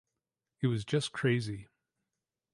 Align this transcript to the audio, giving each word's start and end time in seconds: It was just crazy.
It 0.61 0.65
was 0.65 0.83
just 0.83 1.11
crazy. 1.11 1.67